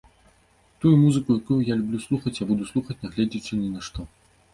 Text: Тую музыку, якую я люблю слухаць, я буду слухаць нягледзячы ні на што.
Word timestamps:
Тую 0.85 0.93
музыку, 1.01 1.31
якую 1.41 1.57
я 1.71 1.75
люблю 1.81 1.99
слухаць, 2.07 2.33
я 2.41 2.47
буду 2.53 2.67
слухаць 2.71 2.97
нягледзячы 3.03 3.61
ні 3.61 3.69
на 3.75 3.85
што. 3.89 4.07